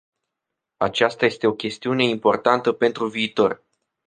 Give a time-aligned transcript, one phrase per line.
[0.77, 3.63] Aceasta este o chestiune importantă pentru viitor.